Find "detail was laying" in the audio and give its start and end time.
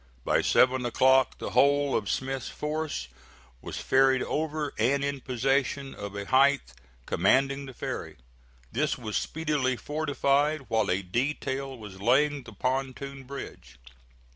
11.03-12.41